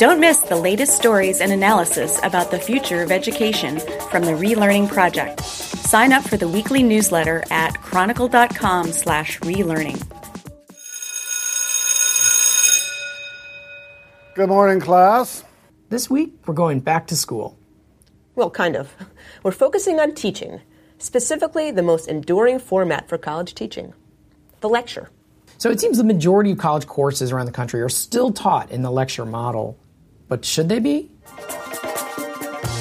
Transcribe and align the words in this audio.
Don't 0.00 0.18
miss 0.18 0.38
the 0.38 0.56
latest 0.56 0.96
stories 0.96 1.42
and 1.42 1.52
analysis 1.52 2.18
about 2.22 2.50
the 2.50 2.58
future 2.58 3.02
of 3.02 3.12
education 3.12 3.78
from 4.08 4.24
the 4.24 4.32
Relearning 4.32 4.88
Project. 4.88 5.44
Sign 5.44 6.10
up 6.14 6.26
for 6.26 6.38
the 6.38 6.48
weekly 6.48 6.82
newsletter 6.82 7.44
at 7.50 7.78
chronicle.com 7.82 8.92
slash 8.92 9.38
relearning. 9.40 10.00
Good 14.34 14.48
morning, 14.48 14.80
class. 14.80 15.44
This 15.90 16.08
week, 16.08 16.32
we're 16.46 16.54
going 16.54 16.80
back 16.80 17.08
to 17.08 17.14
school. 17.14 17.58
Well, 18.34 18.48
kind 18.48 18.76
of. 18.76 18.96
We're 19.42 19.52
focusing 19.52 20.00
on 20.00 20.14
teaching, 20.14 20.62
specifically 20.96 21.72
the 21.72 21.82
most 21.82 22.08
enduring 22.08 22.58
format 22.58 23.06
for 23.06 23.18
college 23.18 23.54
teaching 23.54 23.92
the 24.62 24.70
lecture. 24.70 25.10
So 25.58 25.70
it 25.70 25.78
seems 25.78 25.98
the 25.98 26.04
majority 26.04 26.52
of 26.52 26.58
college 26.58 26.86
courses 26.86 27.32
around 27.32 27.44
the 27.44 27.52
country 27.52 27.82
are 27.82 27.90
still 27.90 28.32
taught 28.32 28.70
in 28.70 28.80
the 28.80 28.90
lecture 28.90 29.26
model. 29.26 29.76
But 30.30 30.44
should 30.44 30.68
they 30.68 30.78
be? 30.78 31.10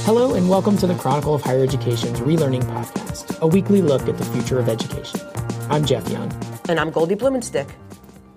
Hello, 0.05 0.35
and 0.35 0.48
welcome 0.48 0.77
to 0.77 0.85
the 0.85 0.94
Chronicle 0.94 1.34
of 1.34 1.41
Higher 1.41 1.63
Education's 1.63 2.20
Relearning 2.20 2.62
Podcast, 2.62 3.39
a 3.39 3.48
weekly 3.48 3.81
look 3.81 4.08
at 4.08 4.20
the 4.20 4.25
future 4.25 4.59
of 4.59 4.70
education. 4.70 5.20
I'm 5.67 5.84
Jeff 5.84 6.08
Young. 6.09 6.31
And 6.70 6.80
I'm 6.80 6.91
Goldie 6.91 7.16
Blumenstyk. 7.16 7.67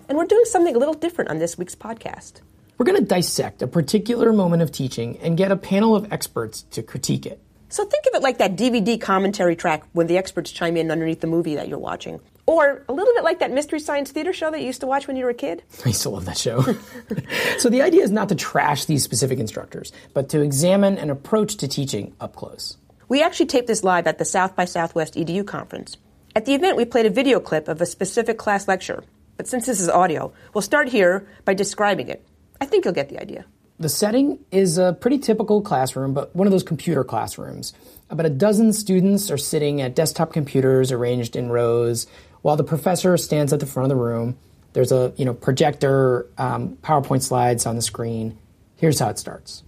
And 0.08 0.16
we're 0.16 0.24
doing 0.24 0.46
something 0.46 0.74
a 0.74 0.78
little 0.78 0.94
different 0.94 1.28
on 1.28 1.40
this 1.40 1.58
week's 1.58 1.74
podcast. 1.74 2.40
We're 2.78 2.86
going 2.86 3.00
to 3.00 3.04
dissect 3.04 3.60
a 3.60 3.66
particular 3.66 4.32
moment 4.32 4.62
of 4.62 4.72
teaching 4.72 5.18
and 5.18 5.36
get 5.36 5.52
a 5.52 5.56
panel 5.56 5.94
of 5.94 6.10
experts 6.10 6.62
to 6.70 6.82
critique 6.82 7.26
it. 7.26 7.38
So 7.68 7.84
think 7.84 8.06
of 8.06 8.14
it 8.14 8.22
like 8.22 8.38
that 8.38 8.56
DVD 8.56 8.98
commentary 8.98 9.56
track 9.56 9.82
when 9.92 10.06
the 10.06 10.16
experts 10.16 10.50
chime 10.50 10.78
in 10.78 10.90
underneath 10.90 11.20
the 11.20 11.26
movie 11.26 11.56
that 11.56 11.68
you're 11.68 11.78
watching. 11.78 12.18
Or 12.46 12.84
a 12.88 12.92
little 12.92 13.14
bit 13.14 13.22
like 13.22 13.38
that 13.38 13.52
Mystery 13.52 13.78
Science 13.78 14.10
Theater 14.10 14.32
show 14.32 14.50
that 14.50 14.60
you 14.60 14.66
used 14.66 14.80
to 14.80 14.86
watch 14.86 15.06
when 15.06 15.16
you 15.16 15.24
were 15.24 15.30
a 15.30 15.34
kid. 15.34 15.62
I 15.84 15.88
used 15.88 16.02
to 16.02 16.10
love 16.10 16.24
that 16.24 16.36
show. 16.38 16.62
so 17.58 17.70
the 17.70 17.82
idea 17.82 18.02
is 18.02 18.10
not 18.10 18.28
to 18.30 18.34
trash 18.34 18.86
these 18.86 19.04
specific 19.04 19.38
instructors, 19.38 19.92
but 20.12 20.28
to 20.30 20.40
examine 20.40 20.98
an 20.98 21.10
approach 21.10 21.56
to 21.58 21.68
teaching 21.68 22.14
up 22.20 22.34
close. 22.34 22.76
We 23.08 23.22
actually 23.22 23.46
taped 23.46 23.68
this 23.68 23.84
live 23.84 24.06
at 24.06 24.18
the 24.18 24.24
South 24.24 24.56
by 24.56 24.64
Southwest 24.64 25.14
EDU 25.14 25.46
conference. 25.46 25.96
At 26.34 26.46
the 26.46 26.54
event, 26.54 26.76
we 26.76 26.84
played 26.84 27.06
a 27.06 27.10
video 27.10 27.38
clip 27.40 27.68
of 27.68 27.80
a 27.80 27.86
specific 27.86 28.38
class 28.38 28.66
lecture. 28.66 29.04
But 29.36 29.46
since 29.46 29.66
this 29.66 29.80
is 29.80 29.88
audio, 29.88 30.32
we'll 30.54 30.62
start 30.62 30.88
here 30.88 31.26
by 31.44 31.54
describing 31.54 32.08
it. 32.08 32.24
I 32.60 32.66
think 32.66 32.84
you'll 32.84 32.94
get 32.94 33.08
the 33.08 33.20
idea. 33.20 33.44
The 33.78 33.88
setting 33.88 34.38
is 34.50 34.78
a 34.78 34.96
pretty 35.00 35.18
typical 35.18 35.60
classroom, 35.60 36.14
but 36.14 36.34
one 36.36 36.46
of 36.46 36.52
those 36.52 36.62
computer 36.62 37.02
classrooms. 37.02 37.72
About 38.10 38.26
a 38.26 38.30
dozen 38.30 38.72
students 38.72 39.30
are 39.30 39.38
sitting 39.38 39.80
at 39.80 39.94
desktop 39.94 40.32
computers 40.32 40.92
arranged 40.92 41.34
in 41.34 41.50
rows, 41.50 42.06
while 42.42 42.56
the 42.56 42.64
professor 42.64 43.16
stands 43.16 43.52
at 43.52 43.60
the 43.60 43.66
front 43.66 43.90
of 43.90 43.96
the 43.96 44.02
room. 44.02 44.36
There's 44.72 44.92
a 44.92 45.12
you 45.16 45.24
know 45.24 45.34
projector, 45.34 46.26
um, 46.38 46.76
PowerPoint 46.82 47.22
slides 47.22 47.66
on 47.66 47.76
the 47.76 47.82
screen. 47.82 48.38
Here's 48.76 48.98
how 48.98 49.08
it 49.08 49.18
starts. 49.18 49.62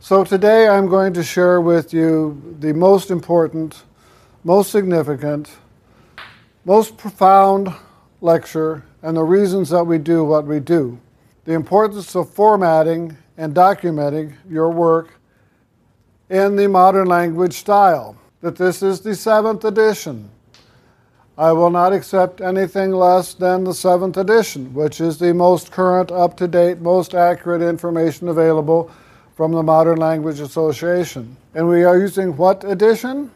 So 0.00 0.24
today 0.24 0.66
I'm 0.68 0.88
going 0.88 1.12
to 1.14 1.22
share 1.22 1.60
with 1.60 1.92
you 1.92 2.56
the 2.58 2.72
most 2.72 3.10
important, 3.10 3.82
most 4.44 4.70
significant, 4.70 5.50
most 6.64 6.96
profound 6.96 7.72
lecture 8.20 8.82
and 9.02 9.16
the 9.16 9.22
reasons 9.22 9.70
that 9.70 9.84
we 9.84 9.98
do 9.98 10.24
what 10.24 10.46
we 10.46 10.60
do. 10.60 10.98
The 11.44 11.52
importance 11.52 12.14
of 12.14 12.30
formatting 12.30 13.16
and 13.36 13.54
documenting 13.54 14.34
your 14.48 14.70
work 14.70 15.20
in 16.28 16.56
the 16.56 16.68
modern 16.68 17.06
language 17.06 17.54
style. 17.54 18.16
That 18.40 18.56
this 18.56 18.82
is 18.82 19.00
the 19.00 19.14
seventh 19.14 19.64
edition. 19.64 20.30
I 21.40 21.54
will 21.54 21.70
not 21.70 21.94
accept 21.94 22.42
anything 22.42 22.90
less 22.90 23.32
than 23.32 23.64
the 23.64 23.72
seventh 23.72 24.18
edition, 24.18 24.74
which 24.74 25.00
is 25.00 25.16
the 25.16 25.32
most 25.32 25.72
current, 25.72 26.12
up 26.12 26.36
to 26.36 26.46
date, 26.46 26.80
most 26.80 27.14
accurate 27.14 27.62
information 27.62 28.28
available 28.28 28.90
from 29.36 29.52
the 29.52 29.62
Modern 29.62 29.96
Language 29.96 30.38
Association. 30.40 31.38
And 31.54 31.66
we 31.66 31.82
are 31.82 31.98
using 31.98 32.36
what 32.36 32.62
edition? 32.62 33.30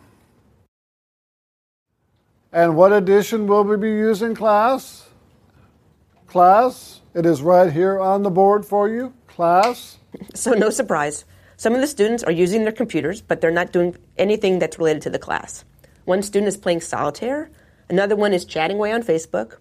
And 2.53 2.77
what 2.77 2.93
edition 2.93 3.47
will 3.47 3.65
we 3.65 3.79
be 3.79 3.89
using, 3.89 4.35
class? 4.35 5.09
Class, 6.27 7.01
it 7.15 7.25
is 7.25 7.41
right 7.41 7.73
here 7.73 7.99
on 7.99 8.23
the 8.23 8.29
board 8.29 8.67
for 8.67 8.87
you 8.87 9.15
class. 9.29 9.97
So, 10.35 10.53
no 10.53 10.69
surprise. 10.69 11.25
Some 11.57 11.75
of 11.75 11.81
the 11.81 11.87
students 11.87 12.23
are 12.23 12.31
using 12.31 12.65
their 12.65 12.73
computers, 12.73 13.23
but 13.23 13.41
they're 13.41 13.51
not 13.51 13.73
doing 13.73 13.97
anything 14.19 14.59
that's 14.59 14.79
related 14.79 15.01
to 15.03 15.11
the 15.11 15.19
class. 15.19 15.65
One 16.05 16.23
student 16.23 16.49
is 16.49 16.59
playing 16.59 16.83
solitaire, 16.83 17.49
another 17.89 18.17
one 18.17 18.33
is 18.33 18.45
chatting 18.45 18.77
away 18.77 18.93
on 18.93 19.03
Facebook, 19.03 19.57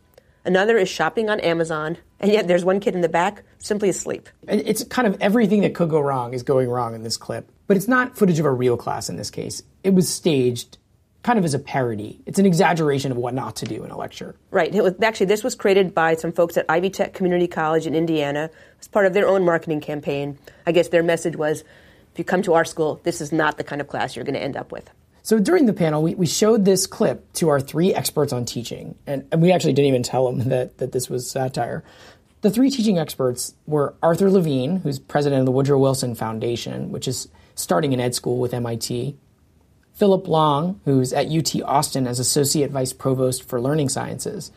another 0.46 0.78
is 0.78 0.90
shopping 0.90 1.30
on 1.30 1.40
Amazon, 1.40 1.98
and 2.20 2.32
yet 2.32 2.48
there's 2.48 2.66
one 2.66 2.80
kid 2.80 2.96
in 2.96 3.02
the 3.02 3.10
back 3.10 3.44
simply 3.60 3.90
asleep. 3.90 4.30
It's 4.48 4.84
kind 4.86 5.08
of 5.08 5.22
everything 5.22 5.62
that 5.62 5.76
could 5.76 5.90
go 5.90 6.00
wrong 6.00 6.34
is 6.34 6.44
going 6.44 6.70
wrong 6.70 6.96
in 6.96 7.04
this 7.04 7.18
clip. 7.18 7.50
But 7.68 7.78
it's 7.78 7.88
not 7.88 8.18
footage 8.18 8.40
of 8.40 8.46
a 8.46 8.52
real 8.52 8.78
class 8.78 9.10
in 9.10 9.16
this 9.16 9.32
case. 9.32 9.64
It 9.84 9.94
was 9.94 10.10
staged 10.10 10.78
kind 11.24 11.40
of 11.40 11.46
as 11.46 11.54
a 11.54 11.60
parody. 11.60 12.22
It's 12.26 12.38
an 12.38 12.46
exaggeration 12.46 13.12
of 13.12 13.18
what 13.18 13.34
not 13.34 13.56
to 13.58 13.66
do 13.66 13.84
in 13.84 13.92
a 13.92 13.98
lecture. 13.98 14.36
Right. 14.52 14.74
Was, 14.74 14.94
actually, 15.02 15.28
this 15.28 15.44
was 15.44 15.56
created 15.56 15.96
by 15.96 16.16
some 16.16 16.34
folks 16.34 16.58
at 16.58 16.66
Ivy 16.68 16.90
Tech 16.90 17.14
Community 17.14 17.48
College 17.48 17.88
in 17.88 17.96
Indiana 17.96 18.50
as 18.82 18.88
part 18.90 19.06
of 19.06 19.14
their 19.14 19.28
own 19.28 19.46
marketing 19.46 19.80
campaign. 19.80 20.38
I 20.68 20.74
guess 20.74 20.90
their 20.90 21.04
message 21.04 21.38
was 21.38 21.62
if 22.12 22.20
you 22.20 22.26
come 22.26 22.42
to 22.44 22.54
our 22.54 22.66
school, 22.66 23.00
this 23.04 23.22
is 23.22 23.32
not 23.32 23.58
the 23.58 23.64
kind 23.64 23.82
of 23.82 23.88
class 23.88 24.16
you're 24.16 24.26
going 24.26 24.36
to 24.36 24.44
end 24.44 24.58
up 24.58 24.72
with. 24.72 24.90
So 25.26 25.40
during 25.40 25.66
the 25.66 25.74
panel, 25.74 26.04
we, 26.04 26.16
we 26.16 26.28
showed 26.28 26.66
this 26.66 26.86
clip 26.86 27.32
to 27.34 27.48
our 27.48 27.62
three 27.62 27.94
experts 27.94 28.34
on 28.34 28.44
teaching, 28.44 28.96
and, 29.08 29.26
and 29.32 29.42
we 29.42 29.54
actually 29.54 29.72
didn't 29.72 29.88
even 29.88 30.04
tell 30.04 30.30
them 30.30 30.50
that, 30.50 30.78
that 30.78 30.92
this 30.92 31.10
was 31.10 31.30
satire. 31.30 31.84
The 32.42 32.50
three 32.50 32.70
teaching 32.70 33.00
experts 33.00 33.56
were 33.66 33.96
Arthur 34.04 34.30
Levine, 34.30 34.78
who's 34.78 35.00
president 35.00 35.40
of 35.40 35.46
the 35.46 35.54
Woodrow 35.54 35.80
Wilson 35.80 36.14
Foundation, 36.14 36.92
which 36.92 37.08
is 37.08 37.30
starting 37.56 37.94
an 37.94 38.02
ed 38.02 38.14
school 38.14 38.38
with 38.38 38.54
MIT, 38.54 39.16
Philip 39.94 40.28
Long, 40.28 40.82
who's 40.84 41.14
at 41.14 41.28
UT 41.28 41.62
Austin 41.64 42.06
as 42.06 42.20
Associate 42.20 42.70
Vice 42.70 42.92
Provost 42.92 43.48
for 43.48 43.62
Learning 43.62 43.88
Sciences, 43.88 44.52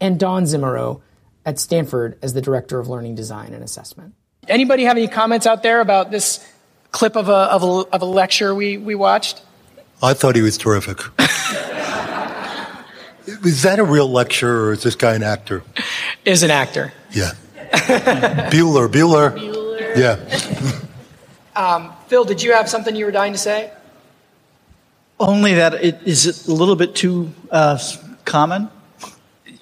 and 0.00 0.20
Dawn 0.20 0.44
Zimmaro 0.44 1.00
at 1.44 1.58
Stanford 1.58 2.16
as 2.22 2.32
the 2.32 2.42
Director 2.42 2.78
of 2.78 2.88
Learning 2.88 3.16
Design 3.16 3.54
and 3.54 3.64
Assessment. 3.64 4.14
Anybody 4.46 4.84
have 4.84 4.96
any 4.96 5.08
comments 5.08 5.46
out 5.46 5.64
there 5.64 5.80
about 5.80 6.12
this 6.12 6.46
clip 6.92 7.16
of 7.16 7.28
a, 7.28 7.32
of 7.32 7.62
a, 7.64 7.66
of 7.92 8.02
a 8.02 8.04
lecture 8.04 8.54
we, 8.54 8.76
we 8.78 8.94
watched? 8.94 9.42
I 10.02 10.14
thought 10.14 10.34
he 10.34 10.42
was 10.42 10.58
terrific. 10.58 10.98
is 13.44 13.62
that 13.62 13.78
a 13.78 13.84
real 13.84 14.10
lecture 14.10 14.64
or 14.64 14.72
is 14.72 14.82
this 14.82 14.96
guy 14.96 15.14
an 15.14 15.22
actor? 15.22 15.62
Is 16.24 16.42
an 16.42 16.50
actor. 16.50 16.92
Yeah. 17.12 17.30
Bueller, 18.50 18.88
Bueller. 18.88 19.36
Bueller. 19.36 19.96
Yeah. 19.96 20.18
um, 21.54 21.92
Phil, 22.08 22.24
did 22.24 22.42
you 22.42 22.52
have 22.52 22.68
something 22.68 22.96
you 22.96 23.04
were 23.04 23.12
dying 23.12 23.32
to 23.32 23.38
say? 23.38 23.72
Only 25.20 25.54
that 25.54 25.74
it 25.74 26.00
is 26.04 26.48
a 26.48 26.52
little 26.52 26.74
bit 26.74 26.96
too 26.96 27.32
uh, 27.50 27.78
common. 28.24 28.68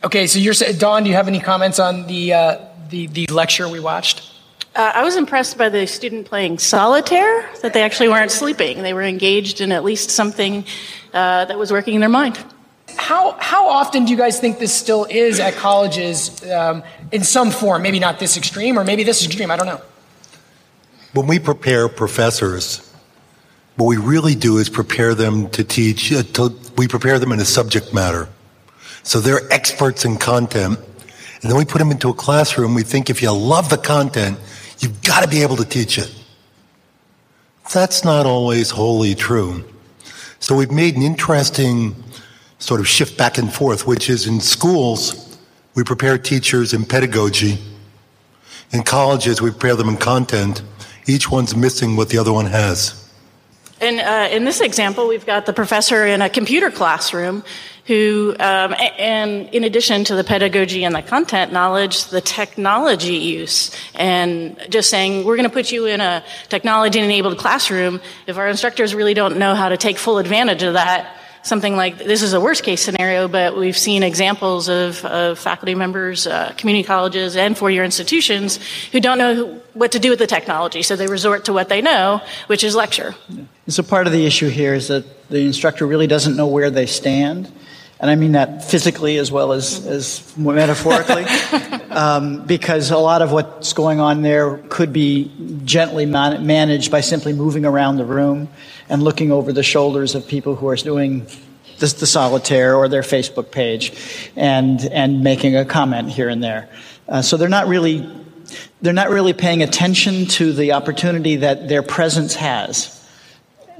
Okay, 0.02 0.26
so 0.26 0.38
you're 0.38 0.54
saying, 0.54 0.78
Dawn, 0.78 1.04
do 1.04 1.10
you 1.10 1.16
have 1.16 1.28
any 1.28 1.40
comments 1.40 1.78
on 1.78 2.06
the, 2.06 2.32
uh, 2.32 2.58
the, 2.88 3.08
the 3.08 3.26
lecture 3.26 3.68
we 3.68 3.80
watched? 3.80 4.29
Uh, 4.74 4.92
I 4.94 5.02
was 5.02 5.16
impressed 5.16 5.58
by 5.58 5.68
the 5.68 5.86
student 5.86 6.26
playing 6.26 6.58
solitaire, 6.58 7.48
that 7.62 7.72
they 7.72 7.82
actually 7.82 8.08
weren't 8.08 8.30
sleeping. 8.30 8.82
They 8.82 8.94
were 8.94 9.02
engaged 9.02 9.60
in 9.60 9.72
at 9.72 9.82
least 9.82 10.10
something 10.10 10.64
uh, 11.12 11.44
that 11.44 11.58
was 11.58 11.72
working 11.72 11.94
in 11.94 12.00
their 12.00 12.08
mind. 12.08 12.38
How, 12.96 13.36
how 13.40 13.68
often 13.68 14.04
do 14.04 14.10
you 14.10 14.16
guys 14.16 14.40
think 14.40 14.58
this 14.58 14.72
still 14.72 15.06
is 15.10 15.40
at 15.40 15.54
colleges 15.54 16.42
um, 16.50 16.82
in 17.12 17.24
some 17.24 17.50
form? 17.50 17.82
Maybe 17.82 17.98
not 17.98 18.18
this 18.18 18.36
extreme, 18.36 18.78
or 18.78 18.84
maybe 18.84 19.02
this 19.02 19.24
extreme, 19.24 19.50
I 19.50 19.56
don't 19.56 19.66
know. 19.66 19.80
When 21.14 21.26
we 21.26 21.38
prepare 21.38 21.88
professors 21.88 22.90
what 23.80 23.86
we 23.86 23.96
really 23.96 24.34
do 24.34 24.58
is 24.58 24.68
prepare 24.68 25.14
them 25.14 25.48
to 25.50 25.64
teach, 25.64 26.12
uh, 26.12 26.22
to, 26.34 26.54
we 26.76 26.86
prepare 26.86 27.18
them 27.18 27.32
in 27.32 27.40
a 27.40 27.46
subject 27.46 27.94
matter. 27.94 28.28
So 29.02 29.20
they're 29.20 29.50
experts 29.50 30.04
in 30.04 30.18
content. 30.18 30.78
And 31.42 31.50
then 31.50 31.56
we 31.56 31.64
put 31.64 31.78
them 31.78 31.90
into 31.90 32.08
a 32.08 32.14
classroom. 32.14 32.74
We 32.74 32.82
think 32.82 33.08
if 33.08 33.22
you 33.22 33.32
love 33.32 33.70
the 33.70 33.78
content, 33.78 34.38
you've 34.78 35.02
got 35.02 35.22
to 35.22 35.28
be 35.28 35.42
able 35.42 35.56
to 35.56 35.64
teach 35.64 35.98
it. 35.98 36.14
That's 37.72 38.04
not 38.04 38.26
always 38.26 38.70
wholly 38.70 39.14
true. 39.14 39.64
So 40.38 40.56
we've 40.56 40.70
made 40.70 40.96
an 40.96 41.02
interesting 41.02 41.94
sort 42.58 42.80
of 42.80 42.88
shift 42.88 43.16
back 43.16 43.38
and 43.38 43.52
forth, 43.52 43.86
which 43.86 44.10
is 44.10 44.26
in 44.26 44.40
schools, 44.40 45.38
we 45.74 45.84
prepare 45.84 46.18
teachers 46.18 46.74
in 46.74 46.84
pedagogy. 46.84 47.58
In 48.72 48.82
colleges, 48.82 49.40
we 49.40 49.50
prepare 49.50 49.76
them 49.76 49.88
in 49.88 49.96
content. 49.96 50.62
Each 51.06 51.30
one's 51.30 51.56
missing 51.56 51.96
what 51.96 52.08
the 52.08 52.18
other 52.18 52.32
one 52.32 52.46
has. 52.46 52.96
And 53.80 53.98
uh, 54.00 54.28
in 54.30 54.44
this 54.44 54.60
example, 54.60 55.08
we've 55.08 55.24
got 55.24 55.46
the 55.46 55.52
professor 55.52 56.04
in 56.04 56.20
a 56.20 56.28
computer 56.28 56.70
classroom 56.70 57.42
who, 57.90 58.36
um, 58.38 58.72
and 59.00 59.48
in 59.48 59.64
addition 59.64 60.04
to 60.04 60.14
the 60.14 60.22
pedagogy 60.22 60.84
and 60.84 60.94
the 60.94 61.02
content 61.02 61.52
knowledge, 61.52 62.04
the 62.04 62.20
technology 62.20 63.16
use, 63.16 63.76
and 63.96 64.56
just 64.68 64.90
saying, 64.90 65.24
we're 65.24 65.34
going 65.34 65.48
to 65.48 65.52
put 65.52 65.72
you 65.72 65.86
in 65.86 66.00
a 66.00 66.22
technology 66.48 67.00
enabled 67.00 67.36
classroom. 67.36 68.00
If 68.28 68.38
our 68.38 68.46
instructors 68.46 68.94
really 68.94 69.12
don't 69.12 69.38
know 69.38 69.56
how 69.56 69.70
to 69.70 69.76
take 69.76 69.98
full 69.98 70.18
advantage 70.18 70.62
of 70.62 70.74
that, 70.74 71.16
something 71.42 71.74
like 71.74 71.98
this 71.98 72.22
is 72.22 72.32
a 72.32 72.40
worst 72.40 72.62
case 72.62 72.80
scenario, 72.80 73.26
but 73.26 73.56
we've 73.56 73.76
seen 73.76 74.04
examples 74.04 74.68
of, 74.68 75.04
of 75.04 75.40
faculty 75.40 75.74
members, 75.74 76.28
uh, 76.28 76.54
community 76.56 76.86
colleges, 76.86 77.34
and 77.34 77.58
four 77.58 77.72
year 77.72 77.82
institutions 77.82 78.60
who 78.92 79.00
don't 79.00 79.18
know 79.18 79.60
what 79.74 79.90
to 79.90 79.98
do 79.98 80.10
with 80.10 80.20
the 80.20 80.28
technology, 80.28 80.82
so 80.82 80.94
they 80.94 81.08
resort 81.08 81.46
to 81.46 81.52
what 81.52 81.68
they 81.68 81.82
know, 81.82 82.20
which 82.46 82.62
is 82.62 82.76
lecture. 82.76 83.16
So, 83.66 83.82
part 83.82 84.06
of 84.06 84.12
the 84.12 84.26
issue 84.26 84.48
here 84.48 84.74
is 84.74 84.86
that 84.86 85.28
the 85.28 85.40
instructor 85.40 85.88
really 85.88 86.06
doesn't 86.06 86.36
know 86.36 86.46
where 86.46 86.70
they 86.70 86.86
stand. 86.86 87.52
And 88.00 88.10
I 88.10 88.14
mean 88.14 88.32
that 88.32 88.64
physically 88.64 89.18
as 89.18 89.30
well 89.30 89.52
as, 89.52 89.86
as 89.86 90.36
metaphorically, 90.36 91.24
um, 91.90 92.46
because 92.46 92.90
a 92.90 92.96
lot 92.96 93.20
of 93.20 93.30
what's 93.30 93.74
going 93.74 94.00
on 94.00 94.22
there 94.22 94.56
could 94.70 94.92
be 94.92 95.30
gently 95.64 96.06
man- 96.06 96.46
managed 96.46 96.90
by 96.90 97.02
simply 97.02 97.34
moving 97.34 97.66
around 97.66 97.98
the 97.98 98.06
room 98.06 98.48
and 98.88 99.02
looking 99.02 99.30
over 99.30 99.52
the 99.52 99.62
shoulders 99.62 100.14
of 100.14 100.26
people 100.26 100.56
who 100.56 100.66
are 100.68 100.76
doing 100.76 101.26
the, 101.78 101.86
the 101.98 102.06
solitaire 102.06 102.74
or 102.74 102.88
their 102.88 103.02
Facebook 103.02 103.50
page 103.50 103.92
and, 104.34 104.80
and 104.86 105.22
making 105.22 105.54
a 105.54 105.66
comment 105.66 106.10
here 106.10 106.30
and 106.30 106.42
there. 106.42 106.70
Uh, 107.06 107.20
so 107.20 107.36
they're 107.36 107.48
not 107.48 107.68
really 107.68 108.08
they're 108.82 108.92
not 108.92 109.10
really 109.10 109.32
paying 109.32 109.62
attention 109.62 110.26
to 110.26 110.52
the 110.52 110.72
opportunity 110.72 111.36
that 111.36 111.68
their 111.68 111.82
presence 111.82 112.34
has. 112.34 112.99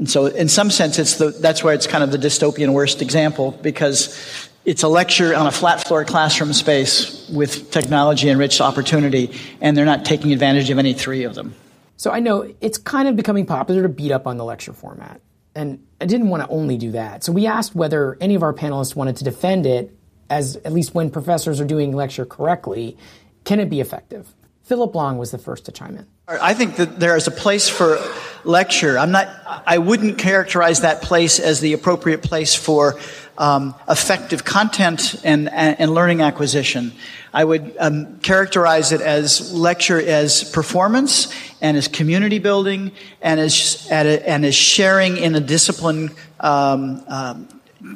And 0.00 0.10
so, 0.10 0.26
in 0.26 0.48
some 0.48 0.70
sense, 0.70 0.98
it's 0.98 1.16
the, 1.16 1.28
that's 1.28 1.62
where 1.62 1.74
it's 1.74 1.86
kind 1.86 2.02
of 2.02 2.10
the 2.10 2.16
dystopian 2.16 2.72
worst 2.72 3.02
example 3.02 3.50
because 3.62 4.18
it's 4.64 4.82
a 4.82 4.88
lecture 4.88 5.36
on 5.36 5.46
a 5.46 5.52
flat 5.52 5.86
floor 5.86 6.06
classroom 6.06 6.54
space 6.54 7.28
with 7.28 7.70
technology 7.70 8.30
enriched 8.30 8.62
opportunity, 8.62 9.30
and 9.60 9.76
they're 9.76 9.84
not 9.84 10.06
taking 10.06 10.32
advantage 10.32 10.70
of 10.70 10.78
any 10.78 10.94
three 10.94 11.24
of 11.24 11.34
them. 11.34 11.54
So, 11.98 12.10
I 12.10 12.20
know 12.20 12.50
it's 12.62 12.78
kind 12.78 13.08
of 13.08 13.16
becoming 13.16 13.44
popular 13.44 13.82
to 13.82 13.90
beat 13.90 14.10
up 14.10 14.26
on 14.26 14.38
the 14.38 14.44
lecture 14.44 14.72
format. 14.72 15.20
And 15.54 15.84
I 16.00 16.06
didn't 16.06 16.30
want 16.30 16.44
to 16.44 16.48
only 16.48 16.78
do 16.78 16.92
that. 16.92 17.22
So, 17.22 17.30
we 17.30 17.46
asked 17.46 17.74
whether 17.74 18.16
any 18.22 18.34
of 18.34 18.42
our 18.42 18.54
panelists 18.54 18.96
wanted 18.96 19.16
to 19.16 19.24
defend 19.24 19.66
it 19.66 19.94
as 20.30 20.56
at 20.56 20.72
least 20.72 20.94
when 20.94 21.10
professors 21.10 21.60
are 21.60 21.66
doing 21.66 21.92
lecture 21.92 22.24
correctly, 22.24 22.96
can 23.44 23.60
it 23.60 23.68
be 23.68 23.80
effective? 23.80 24.32
Philip 24.62 24.94
Long 24.94 25.18
was 25.18 25.30
the 25.30 25.38
first 25.38 25.66
to 25.66 25.72
chime 25.72 25.96
in. 25.96 26.06
I 26.30 26.54
think 26.54 26.76
that 26.76 27.00
there 27.00 27.16
is 27.16 27.26
a 27.26 27.32
place 27.32 27.68
for 27.68 27.98
lecture. 28.44 28.96
I'm 28.96 29.10
not, 29.10 29.28
I 29.66 29.78
wouldn't 29.78 30.18
characterize 30.18 30.82
that 30.82 31.02
place 31.02 31.40
as 31.40 31.58
the 31.58 31.72
appropriate 31.72 32.22
place 32.22 32.54
for 32.54 33.00
um, 33.36 33.74
effective 33.88 34.44
content 34.44 35.16
and, 35.24 35.52
and 35.52 35.92
learning 35.92 36.22
acquisition. 36.22 36.92
I 37.34 37.42
would 37.42 37.74
um, 37.80 38.20
characterize 38.20 38.92
it 38.92 39.00
as 39.00 39.52
lecture 39.52 40.00
as 40.00 40.44
performance 40.44 41.34
and 41.60 41.76
as 41.76 41.88
community 41.88 42.38
building 42.38 42.92
and 43.20 43.40
as, 43.40 43.88
and 43.90 44.44
as 44.44 44.54
sharing 44.54 45.16
in 45.16 45.34
a 45.34 45.40
discipline 45.40 46.10
um, 46.38 47.02
um, 47.08 47.48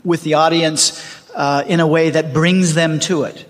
with 0.02 0.24
the 0.24 0.34
audience 0.34 1.00
uh, 1.36 1.62
in 1.68 1.78
a 1.78 1.86
way 1.86 2.10
that 2.10 2.34
brings 2.34 2.74
them 2.74 2.98
to 3.00 3.22
it 3.22 3.46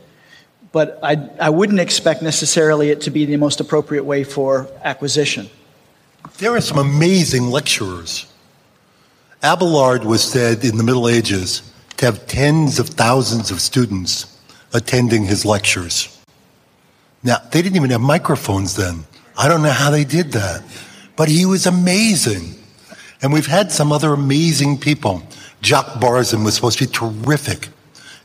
but 0.75 0.99
I, 1.05 1.31
I 1.41 1.50
wouldn't 1.50 1.79
expect 1.79 2.21
necessarily 2.21 2.91
it 2.91 3.03
to 3.03 3.11
be 3.11 3.25
the 3.26 3.37
most 3.37 3.61
appropriate 3.61 4.03
way 4.03 4.25
for 4.25 4.69
acquisition. 4.82 5.49
There 6.38 6.53
are 6.56 6.61
some 6.61 6.79
amazing 6.79 7.49
lecturers. 7.49 8.26
Abelard 9.41 10.05
was 10.05 10.25
said 10.25 10.65
in 10.65 10.76
the 10.76 10.82
Middle 10.82 11.09
Ages 11.09 11.62
to 11.99 12.06
have 12.06 12.26
tens 12.26 12.81
of 12.81 12.88
thousands 12.88 13.53
of 13.53 13.61
students 13.61 14.37
attending 14.73 15.25
his 15.26 15.44
lectures. 15.44 16.21
Now, 17.23 17.37
they 17.53 17.62
didn't 17.62 17.77
even 17.77 17.91
have 17.91 18.00
microphones 18.00 18.75
then. 18.75 19.05
I 19.38 19.47
don't 19.47 19.62
know 19.62 19.70
how 19.70 19.93
they 19.93 20.03
did 20.03 20.32
that, 20.32 20.65
but 21.15 21.29
he 21.29 21.47
was 21.47 21.67
amazing. 21.67 22.56
And 23.23 23.32
we've 23.32 23.47
had 23.47 23.70
some 23.70 23.93
other 23.93 24.12
amazing 24.12 24.79
people. 24.79 25.23
Jacques 25.62 26.00
Barzun 26.00 26.44
was 26.44 26.56
supposed 26.56 26.81
to 26.81 26.87
be 26.87 26.93
terrific 26.93 27.69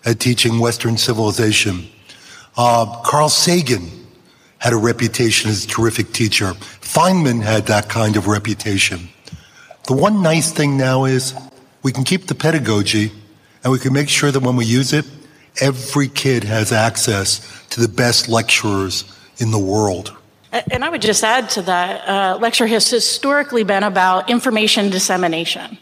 at 0.04 0.20
teaching 0.20 0.58
Western 0.58 0.98
civilization. 0.98 1.88
Uh, 2.62 3.02
Carl 3.04 3.30
Sagan 3.30 3.90
had 4.58 4.74
a 4.74 4.76
reputation 4.76 5.50
as 5.50 5.64
a 5.64 5.68
terrific 5.70 6.12
teacher. 6.12 6.48
Feynman 6.82 7.42
had 7.42 7.68
that 7.68 7.88
kind 7.88 8.18
of 8.18 8.28
reputation. 8.28 9.08
The 9.88 9.94
one 9.94 10.22
nice 10.22 10.52
thing 10.52 10.76
now 10.76 11.06
is 11.06 11.34
we 11.84 11.94
can 11.94 12.04
keep 12.04 12.28
the 12.28 12.36
pedagogy 12.36 13.14
and 13.64 13.72
we 13.72 13.80
can 13.80 13.94
make 13.94 14.10
sure 14.10 14.30
that 14.30 14.42
when 14.42 14.58
we 14.58 14.66
use 14.66 14.92
it, 14.92 15.06
every 15.62 16.10
kid 16.10 16.44
has 16.44 16.74
access 16.74 17.40
to 17.70 17.80
the 17.80 17.88
best 17.88 18.28
lecturers 18.28 19.06
in 19.38 19.52
the 19.52 19.58
world. 19.58 20.14
And 20.52 20.84
I 20.84 20.90
would 20.90 21.02
just 21.02 21.24
add 21.24 21.50
to 21.52 21.62
that, 21.62 22.10
uh, 22.10 22.38
lecture 22.42 22.68
has 22.68 22.90
historically 22.90 23.64
been 23.64 23.84
about 23.84 24.30
information 24.30 24.90
dissemination. 24.90 25.78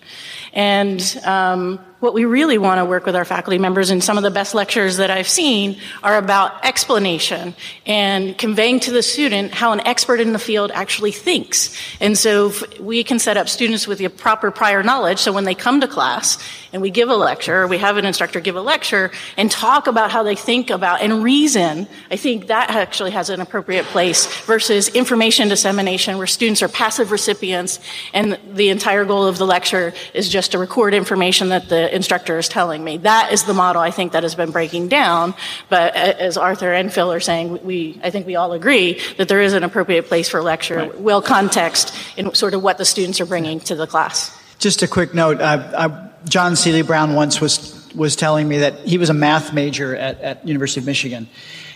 And 0.53 1.01
um, 1.25 1.80
what 1.99 2.13
we 2.13 2.25
really 2.25 2.59
want 2.59 2.77
to 2.77 2.85
work 2.85 3.05
with 3.07 3.15
our 3.15 3.25
faculty 3.25 3.57
members 3.57 3.89
and 3.89 4.03
some 4.03 4.17
of 4.17 4.23
the 4.23 4.29
best 4.29 4.53
lectures 4.53 4.97
that 4.97 5.09
I've 5.09 5.27
seen 5.27 5.79
are 6.03 6.17
about 6.17 6.63
explanation 6.63 7.55
and 7.88 8.38
conveying 8.38 8.79
to 8.81 8.91
the 8.91 9.01
student 9.01 9.51
how 9.51 9.71
an 9.71 9.79
expert 9.81 10.19
in 10.19 10.31
the 10.31 10.39
field 10.39 10.69
actually 10.75 11.11
thinks. 11.11 11.75
And 11.99 12.15
so 12.15 12.53
we 12.79 13.03
can 13.03 13.17
set 13.17 13.35
up 13.35 13.49
students 13.49 13.88
with 13.88 13.97
the 13.97 14.09
proper 14.09 14.51
prior 14.51 14.83
knowledge 14.83 15.17
so 15.19 15.33
when 15.33 15.45
they 15.45 15.55
come 15.55 15.81
to 15.81 15.88
class 15.88 16.38
and 16.71 16.81
we 16.81 16.91
give 16.91 17.09
a 17.09 17.15
lecture, 17.15 17.63
or 17.63 17.67
we 17.67 17.79
have 17.79 17.97
an 17.97 18.05
instructor 18.05 18.39
give 18.41 18.55
a 18.55 18.61
lecture 18.61 19.09
and 19.35 19.49
talk 19.49 19.88
about 19.88 20.11
how 20.11 20.21
they 20.21 20.35
think 20.35 20.69
about 20.69 21.01
and 21.01 21.23
reason, 21.23 21.88
I 22.11 22.17
think 22.17 22.47
that 22.47 22.69
actually 22.69 23.11
has 23.11 23.31
an 23.31 23.41
appropriate 23.41 23.85
place 23.85 24.27
versus 24.44 24.89
information 24.89 25.47
dissemination 25.47 26.17
where 26.17 26.27
students 26.27 26.61
are 26.61 26.67
passive 26.67 27.11
recipients 27.11 27.79
and 28.13 28.38
the 28.53 28.69
entire 28.69 29.05
goal 29.05 29.25
of 29.25 29.39
the 29.39 29.47
lecture 29.47 29.94
is 30.13 30.29
just 30.29 30.51
to 30.51 30.59
record 30.59 30.94
information 30.94 31.49
that 31.49 31.69
the 31.69 31.86
instructor 31.93 32.37
is 32.37 32.47
telling 32.49 32.83
me. 32.83 32.97
That 32.97 33.31
is 33.31 33.43
the 33.43 33.53
model 33.53 33.81
I 33.81 33.91
think 33.91 34.13
that 34.13 34.23
has 34.23 34.35
been 34.35 34.51
breaking 34.51 34.87
down. 34.87 35.33
But 35.69 35.95
uh, 35.95 35.99
as 36.19 36.37
Arthur 36.37 36.73
and 36.73 36.91
Phil 36.91 37.11
are 37.11 37.19
saying, 37.19 37.63
we, 37.63 37.99
I 38.03 38.09
think 38.09 38.25
we 38.27 38.35
all 38.35 38.53
agree 38.53 39.01
that 39.17 39.27
there 39.27 39.41
is 39.41 39.53
an 39.53 39.63
appropriate 39.63 40.07
place 40.07 40.29
for 40.29 40.41
lecture, 40.41 40.77
right. 40.77 40.99
well 40.99 41.21
context 41.21 41.95
in 42.17 42.33
sort 42.33 42.53
of 42.53 42.63
what 42.63 42.77
the 42.77 42.85
students 42.85 43.21
are 43.21 43.25
bringing 43.25 43.59
to 43.61 43.75
the 43.75 43.87
class. 43.87 44.35
Just 44.59 44.81
a 44.81 44.87
quick 44.87 45.13
note. 45.13 45.41
I, 45.41 45.85
I, 45.85 46.09
John 46.27 46.55
Seely 46.55 46.81
Brown 46.81 47.13
once 47.13 47.39
was 47.39 47.76
was 47.95 48.15
telling 48.15 48.47
me 48.47 48.59
that 48.59 48.79
he 48.79 48.97
was 48.97 49.09
a 49.09 49.13
math 49.13 49.53
major 49.53 49.95
at, 49.95 50.19
at 50.21 50.47
University 50.47 50.79
of 50.79 50.85
Michigan. 50.85 51.29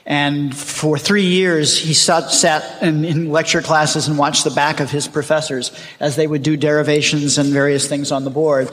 And 0.06 0.56
for 0.58 0.98
three 0.98 1.26
years, 1.26 1.78
he 1.78 1.94
sat, 1.94 2.32
sat 2.32 2.82
in, 2.82 3.06
in, 3.06 3.30
lecture 3.30 3.62
classes 3.62 4.08
and 4.08 4.18
watched 4.18 4.44
the 4.44 4.50
back 4.50 4.80
of 4.80 4.90
his 4.90 5.08
professors 5.08 5.72
as 6.00 6.16
they 6.16 6.26
would 6.26 6.42
do 6.42 6.58
derivations 6.58 7.38
and 7.38 7.50
various 7.50 7.88
things 7.88 8.12
on 8.12 8.24
the 8.24 8.32
board. 8.32 8.72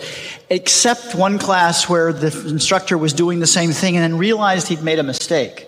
Except 0.49 1.15
one 1.15 1.39
class 1.39 1.89
where 1.89 2.15
the 2.15 2.29
instructor 2.49 2.97
was 2.97 3.13
doing 3.13 3.41
the 3.41 3.47
same 3.47 3.73
thing 3.73 3.97
and 3.97 4.03
then 4.03 4.19
realized 4.19 4.69
he'd 4.69 4.83
made 4.83 4.99
a 4.99 5.03
mistake. 5.03 5.68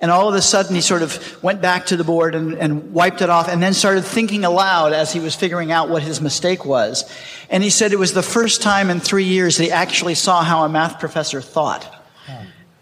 And 0.00 0.10
all 0.10 0.28
of 0.28 0.34
a 0.34 0.42
sudden, 0.42 0.74
he 0.74 0.80
sort 0.80 1.02
of 1.02 1.42
went 1.42 1.62
back 1.62 1.86
to 1.86 1.96
the 1.96 2.04
board 2.04 2.34
and, 2.34 2.54
and, 2.54 2.92
wiped 2.92 3.22
it 3.22 3.30
off 3.30 3.48
and 3.48 3.62
then 3.62 3.72
started 3.72 4.04
thinking 4.04 4.44
aloud 4.44 4.92
as 4.92 5.12
he 5.12 5.20
was 5.20 5.34
figuring 5.34 5.72
out 5.72 5.88
what 5.88 6.02
his 6.02 6.20
mistake 6.20 6.64
was. 6.64 7.10
And 7.48 7.62
he 7.62 7.70
said 7.70 7.92
it 7.92 7.98
was 7.98 8.12
the 8.12 8.22
first 8.22 8.60
time 8.60 8.90
in 8.90 9.00
three 9.00 9.24
years 9.24 9.56
that 9.56 9.64
he 9.64 9.70
actually 9.70 10.14
saw 10.14 10.42
how 10.42 10.64
a 10.64 10.68
math 10.68 10.98
professor 10.98 11.40
thought. 11.40 11.90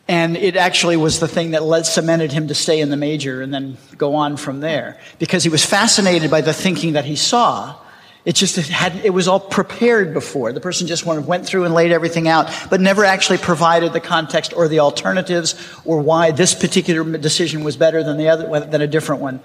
And 0.08 0.36
it 0.36 0.56
actually 0.56 0.96
was 0.96 1.20
the 1.20 1.28
thing 1.28 1.52
that 1.52 1.62
led, 1.62 1.86
cemented 1.86 2.32
him 2.32 2.48
to 2.48 2.54
stay 2.54 2.80
in 2.80 2.90
the 2.90 2.96
major 2.96 3.40
and 3.40 3.54
then 3.54 3.78
go 3.96 4.16
on 4.16 4.36
from 4.36 4.60
there. 4.60 5.00
Because 5.18 5.44
he 5.44 5.48
was 5.48 5.64
fascinated 5.64 6.30
by 6.30 6.40
the 6.40 6.52
thinking 6.52 6.94
that 6.94 7.04
he 7.04 7.16
saw. 7.16 7.76
It 8.24 8.36
just 8.36 8.56
it 8.56 8.68
had 8.68 8.94
it 9.04 9.10
was 9.10 9.26
all 9.26 9.40
prepared 9.40 10.14
before. 10.14 10.52
The 10.52 10.60
person 10.60 10.86
just 10.86 11.04
went 11.04 11.44
through 11.44 11.64
and 11.64 11.74
laid 11.74 11.90
everything 11.90 12.28
out, 12.28 12.50
but 12.70 12.80
never 12.80 13.04
actually 13.04 13.38
provided 13.38 13.92
the 13.92 14.00
context 14.00 14.52
or 14.54 14.68
the 14.68 14.78
alternatives 14.78 15.56
or 15.84 16.00
why 16.00 16.30
this 16.30 16.54
particular 16.54 17.02
decision 17.18 17.64
was 17.64 17.76
better 17.76 18.04
than 18.04 18.18
the 18.18 18.28
other 18.28 18.60
than 18.60 18.80
a 18.80 18.86
different 18.86 19.22
one. 19.22 19.40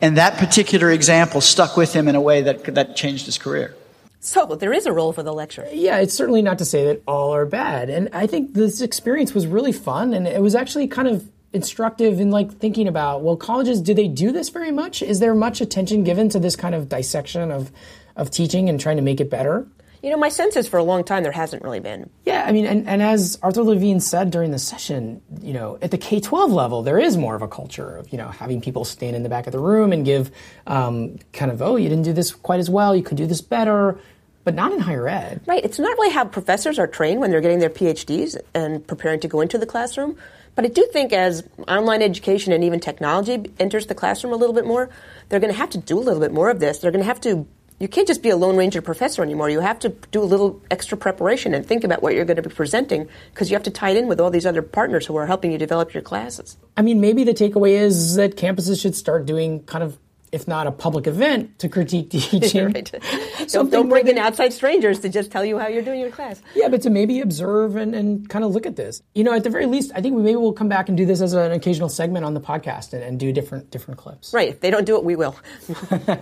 And 0.00 0.16
that 0.16 0.38
particular 0.38 0.90
example 0.90 1.42
stuck 1.42 1.76
with 1.76 1.92
him 1.92 2.08
in 2.08 2.14
a 2.14 2.20
way 2.20 2.40
that 2.42 2.64
that 2.74 2.96
changed 2.96 3.26
his 3.26 3.36
career. 3.36 3.74
So 4.20 4.46
there 4.46 4.72
is 4.72 4.86
a 4.86 4.92
role 4.92 5.12
for 5.12 5.22
the 5.22 5.32
lecture. 5.32 5.68
Yeah, 5.72 5.98
it's 5.98 6.14
certainly 6.14 6.42
not 6.42 6.58
to 6.58 6.64
say 6.64 6.84
that 6.86 7.02
all 7.06 7.34
are 7.34 7.44
bad. 7.44 7.90
And 7.90 8.08
I 8.12 8.26
think 8.26 8.54
this 8.54 8.80
experience 8.80 9.34
was 9.34 9.46
really 9.46 9.72
fun 9.72 10.14
and 10.14 10.26
it 10.26 10.40
was 10.40 10.54
actually 10.54 10.86
kind 10.86 11.08
of 11.08 11.28
instructive 11.52 12.20
in 12.20 12.30
like 12.30 12.52
thinking 12.52 12.88
about, 12.88 13.22
well, 13.22 13.36
colleges, 13.36 13.80
do 13.80 13.92
they 13.92 14.08
do 14.08 14.32
this 14.32 14.48
very 14.48 14.70
much? 14.70 15.02
Is 15.02 15.18
there 15.20 15.34
much 15.34 15.60
attention 15.60 16.04
given 16.04 16.28
to 16.30 16.38
this 16.38 16.56
kind 16.56 16.74
of 16.74 16.88
dissection 16.88 17.50
of, 17.50 17.70
of 18.16 18.30
teaching 18.30 18.68
and 18.68 18.80
trying 18.80 18.96
to 18.96 19.02
make 19.02 19.20
it 19.20 19.30
better? 19.30 19.66
You 20.02 20.10
know, 20.10 20.16
my 20.16 20.30
sense 20.30 20.56
is 20.56 20.66
for 20.66 20.78
a 20.78 20.82
long 20.82 21.04
time 21.04 21.22
there 21.22 21.30
hasn't 21.30 21.62
really 21.62 21.78
been. 21.78 22.10
Yeah, 22.24 22.44
I 22.44 22.50
mean, 22.50 22.66
and, 22.66 22.88
and 22.88 23.00
as 23.00 23.38
Arthur 23.40 23.62
Levine 23.62 24.00
said 24.00 24.32
during 24.32 24.50
the 24.50 24.58
session, 24.58 25.22
you 25.40 25.52
know, 25.52 25.78
at 25.80 25.92
the 25.92 25.98
K 25.98 26.18
12 26.18 26.50
level, 26.50 26.82
there 26.82 26.98
is 26.98 27.16
more 27.16 27.36
of 27.36 27.42
a 27.42 27.46
culture 27.46 27.96
of, 27.96 28.10
you 28.10 28.18
know, 28.18 28.26
having 28.28 28.60
people 28.60 28.84
stand 28.84 29.14
in 29.14 29.22
the 29.22 29.28
back 29.28 29.46
of 29.46 29.52
the 29.52 29.60
room 29.60 29.92
and 29.92 30.04
give 30.04 30.32
um, 30.66 31.18
kind 31.32 31.52
of, 31.52 31.62
oh, 31.62 31.76
you 31.76 31.88
didn't 31.88 32.04
do 32.04 32.12
this 32.12 32.32
quite 32.32 32.58
as 32.58 32.68
well, 32.68 32.96
you 32.96 33.04
could 33.04 33.16
do 33.16 33.26
this 33.26 33.40
better 33.40 34.00
but 34.44 34.54
not 34.54 34.72
in 34.72 34.80
higher 34.80 35.08
ed. 35.08 35.40
Right. 35.46 35.64
It's 35.64 35.78
not 35.78 35.96
really 35.96 36.10
how 36.12 36.24
professors 36.24 36.78
are 36.78 36.86
trained 36.86 37.20
when 37.20 37.30
they're 37.30 37.40
getting 37.40 37.60
their 37.60 37.70
PhDs 37.70 38.36
and 38.54 38.86
preparing 38.86 39.20
to 39.20 39.28
go 39.28 39.40
into 39.40 39.58
the 39.58 39.66
classroom. 39.66 40.16
But 40.54 40.64
I 40.64 40.68
do 40.68 40.86
think 40.92 41.12
as 41.12 41.44
online 41.68 42.02
education 42.02 42.52
and 42.52 42.62
even 42.62 42.80
technology 42.80 43.50
enters 43.58 43.86
the 43.86 43.94
classroom 43.94 44.32
a 44.32 44.36
little 44.36 44.54
bit 44.54 44.66
more, 44.66 44.90
they're 45.28 45.40
going 45.40 45.52
to 45.52 45.58
have 45.58 45.70
to 45.70 45.78
do 45.78 45.98
a 45.98 46.02
little 46.02 46.20
bit 46.20 46.32
more 46.32 46.50
of 46.50 46.60
this. 46.60 46.78
They're 46.78 46.90
going 46.90 47.02
to 47.02 47.06
have 47.06 47.20
to, 47.22 47.46
you 47.82 47.88
can't 47.88 48.06
just 48.06 48.22
be 48.22 48.30
a 48.30 48.36
Lone 48.36 48.56
Ranger 48.56 48.80
professor 48.80 49.24
anymore. 49.24 49.50
You 49.50 49.58
have 49.58 49.80
to 49.80 49.88
do 50.12 50.22
a 50.22 50.24
little 50.24 50.62
extra 50.70 50.96
preparation 50.96 51.52
and 51.52 51.66
think 51.66 51.82
about 51.82 52.00
what 52.00 52.14
you're 52.14 52.24
going 52.24 52.36
to 52.36 52.48
be 52.48 52.54
presenting 52.54 53.08
because 53.34 53.50
you 53.50 53.56
have 53.56 53.64
to 53.64 53.72
tie 53.72 53.90
it 53.90 53.96
in 53.96 54.06
with 54.06 54.20
all 54.20 54.30
these 54.30 54.46
other 54.46 54.62
partners 54.62 55.04
who 55.04 55.16
are 55.16 55.26
helping 55.26 55.50
you 55.50 55.58
develop 55.58 55.92
your 55.92 56.02
classes. 56.02 56.56
I 56.76 56.82
mean, 56.82 57.00
maybe 57.00 57.24
the 57.24 57.34
takeaway 57.34 57.72
is 57.72 58.14
that 58.14 58.36
campuses 58.36 58.80
should 58.80 58.94
start 58.94 59.26
doing 59.26 59.64
kind 59.64 59.82
of 59.82 59.98
if 60.32 60.48
not 60.48 60.66
a 60.66 60.72
public 60.72 61.06
event 61.06 61.58
to 61.58 61.68
critique 61.68 62.10
teaching. 62.10 62.72
right. 62.72 62.90
don't, 63.48 63.70
don't 63.70 63.88
bring 63.88 64.08
in 64.08 64.16
outside 64.18 64.52
strangers 64.52 65.00
to 65.00 65.08
just 65.08 65.30
tell 65.30 65.44
you 65.44 65.58
how 65.58 65.68
you're 65.68 65.82
doing 65.82 66.00
your 66.00 66.10
class. 66.10 66.40
Yeah, 66.54 66.68
but 66.68 66.82
to 66.82 66.90
maybe 66.90 67.20
observe 67.20 67.76
and, 67.76 67.94
and 67.94 68.28
kind 68.28 68.44
of 68.44 68.52
look 68.52 68.64
at 68.66 68.76
this. 68.76 69.02
You 69.14 69.24
know, 69.24 69.34
at 69.34 69.44
the 69.44 69.50
very 69.50 69.66
least, 69.66 69.92
I 69.94 70.00
think 70.00 70.16
we 70.16 70.22
maybe 70.22 70.36
we'll 70.36 70.54
come 70.54 70.68
back 70.68 70.88
and 70.88 70.96
do 70.96 71.04
this 71.04 71.20
as 71.20 71.34
an 71.34 71.52
occasional 71.52 71.90
segment 71.90 72.24
on 72.24 72.32
the 72.34 72.40
podcast 72.40 72.94
and, 72.94 73.02
and 73.02 73.20
do 73.20 73.30
different 73.32 73.70
different 73.70 73.98
clips. 74.00 74.32
Right. 74.32 74.48
If 74.48 74.60
they 74.60 74.70
don't 74.70 74.86
do 74.86 74.96
it, 74.96 75.04
we 75.04 75.16
will. 75.16 75.36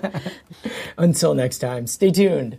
Until 0.99 1.35
next 1.35 1.59
time, 1.59 1.87
stay 1.87 2.11
tuned. 2.11 2.59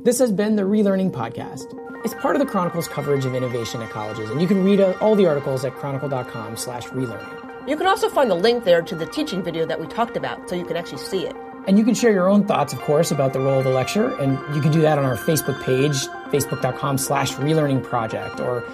This 0.00 0.18
has 0.18 0.32
been 0.32 0.56
the 0.56 0.62
Relearning 0.62 1.12
Podcast. 1.12 1.78
It's 2.04 2.14
part 2.14 2.34
of 2.34 2.40
the 2.40 2.46
Chronicle's 2.46 2.88
coverage 2.88 3.24
of 3.24 3.36
innovation 3.36 3.80
at 3.82 3.90
colleges, 3.90 4.30
and 4.30 4.40
you 4.40 4.48
can 4.48 4.64
read 4.64 4.80
all 4.80 5.14
the 5.14 5.26
articles 5.26 5.64
at 5.64 5.76
chronicle.com 5.76 6.56
slash 6.56 6.86
relearning. 6.88 7.51
You 7.66 7.76
can 7.76 7.86
also 7.86 8.08
find 8.08 8.28
the 8.28 8.34
link 8.34 8.64
there 8.64 8.82
to 8.82 8.94
the 8.96 9.06
teaching 9.06 9.40
video 9.40 9.64
that 9.66 9.80
we 9.80 9.86
talked 9.86 10.16
about 10.16 10.48
so 10.48 10.56
you 10.56 10.64
can 10.64 10.76
actually 10.76 10.98
see 10.98 11.26
it. 11.26 11.36
And 11.68 11.78
you 11.78 11.84
can 11.84 11.94
share 11.94 12.12
your 12.12 12.28
own 12.28 12.44
thoughts, 12.44 12.72
of 12.72 12.80
course, 12.80 13.12
about 13.12 13.32
the 13.32 13.38
role 13.38 13.58
of 13.58 13.64
the 13.64 13.70
lecture, 13.70 14.16
and 14.16 14.32
you 14.54 14.60
can 14.60 14.72
do 14.72 14.80
that 14.80 14.98
on 14.98 15.04
our 15.04 15.16
Facebook 15.16 15.62
page, 15.62 15.94
facebook.com 16.32 16.98
slash 16.98 17.34
relearning 17.34 17.84
project, 17.84 18.40
or 18.40 18.64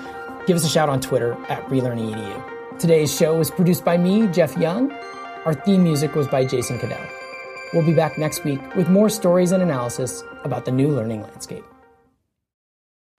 give 0.47 0.57
us 0.57 0.65
a 0.65 0.69
shout 0.71 0.89
on 0.89 1.03
Twitter 1.03 1.35
at 1.51 1.63
relearningedu. 1.67 2.79
Today's 2.79 3.15
show 3.15 3.37
was 3.37 3.51
produced 3.51 3.85
by 3.85 3.99
me, 3.99 4.27
Jeff 4.29 4.57
Young. 4.57 4.91
Our 5.45 5.53
theme 5.53 5.83
music 5.83 6.15
was 6.15 6.27
by 6.27 6.47
Jason 6.47 6.79
Cadell. 6.79 7.07
We'll 7.75 7.85
be 7.85 7.93
back 7.93 8.17
next 8.17 8.45
week 8.45 8.75
with 8.75 8.89
more 8.89 9.11
stories 9.11 9.53
and 9.53 9.63
analysis 9.63 10.25
about 10.45 10.65
the 10.65 10.71
new 10.71 10.89
learning 10.89 11.23
landscape. 11.25 11.65